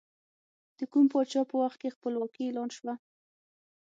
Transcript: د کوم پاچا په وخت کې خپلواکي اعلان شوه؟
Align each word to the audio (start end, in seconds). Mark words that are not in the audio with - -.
د 0.77 0.79
کوم 0.91 1.05
پاچا 1.13 1.41
په 1.49 1.55
وخت 1.61 1.77
کې 1.81 1.93
خپلواکي 1.95 2.41
اعلان 2.45 2.69
شوه؟ 2.77 2.93